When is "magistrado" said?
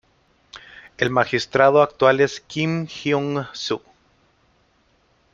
1.11-1.83